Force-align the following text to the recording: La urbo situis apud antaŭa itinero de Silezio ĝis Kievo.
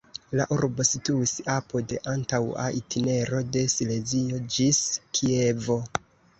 La 0.39 0.45
urbo 0.53 0.85
situis 0.91 1.33
apud 1.57 1.93
antaŭa 2.15 2.65
itinero 2.81 3.43
de 3.59 3.65
Silezio 3.77 4.43
ĝis 4.59 4.83
Kievo. 5.21 5.81